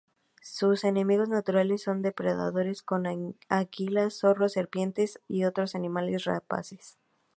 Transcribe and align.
Sus 0.41 0.83
enemigos 0.83 1.29
naturales 1.29 1.83
son 1.83 2.01
depredadores 2.01 2.81
como 2.81 3.35
águilas, 3.49 4.15
zorros, 4.15 4.53
serpientes 4.53 5.21
y 5.27 5.43
otros 5.43 5.75
animales 5.75 6.23
rapaces. 6.23 6.97